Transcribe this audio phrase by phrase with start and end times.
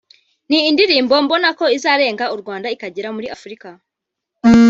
[0.49, 3.69] ni indirimbo mbonako izarenga u Rwanda ikagera muri Afrika